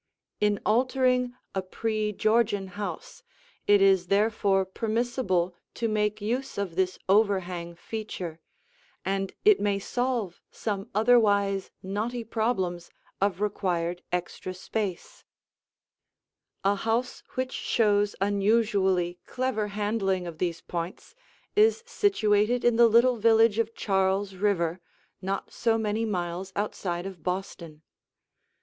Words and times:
In 0.39 0.59
altering 0.65 1.35
a 1.53 1.61
pre 1.61 2.11
Georgian 2.11 2.69
house, 2.69 3.21
it 3.67 3.83
is 3.83 4.07
therefore 4.07 4.65
permissible 4.65 5.53
to 5.75 5.87
make 5.87 6.19
use 6.19 6.57
of 6.57 6.75
this 6.75 6.97
overhang 7.07 7.75
feature, 7.75 8.39
and 9.05 9.31
it 9.45 9.59
may 9.59 9.77
solve 9.77 10.41
some 10.49 10.89
otherwise 10.95 11.69
knotty 11.83 12.23
problems 12.23 12.89
of 13.21 13.41
required 13.41 14.01
extra 14.11 14.55
space. 14.55 15.23
[Illustration: 16.63 16.63
Before 16.63 16.71
Remodeling] 16.71 16.79
A 16.79 16.83
house 16.83 17.23
which 17.35 17.51
shows 17.53 18.15
unusually 18.19 19.19
clever 19.27 19.67
handling 19.67 20.25
of 20.25 20.39
these 20.39 20.61
points 20.61 21.13
is 21.55 21.83
situated 21.85 22.65
in 22.65 22.75
the 22.75 22.87
little 22.87 23.17
village 23.17 23.59
of 23.59 23.75
Charles 23.75 24.33
River, 24.33 24.81
not 25.21 25.53
so 25.53 25.77
many 25.77 26.05
miles 26.05 26.51
outside 26.55 27.05
of 27.05 27.21
Boston. 27.21 27.83